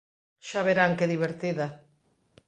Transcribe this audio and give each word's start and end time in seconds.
Xa 0.47 0.61
verán 0.69 0.91
que 0.97 1.11
divertida. 1.13 1.67